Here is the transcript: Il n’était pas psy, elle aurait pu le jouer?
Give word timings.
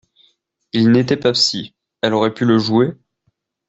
Il 0.73 0.89
n’était 0.91 1.15
pas 1.15 1.31
psy, 1.33 1.75
elle 2.01 2.15
aurait 2.15 2.33
pu 2.33 2.43
le 2.43 2.57
jouer? 2.57 2.95